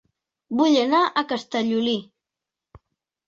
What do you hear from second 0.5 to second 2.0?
Vull anar a Castellolí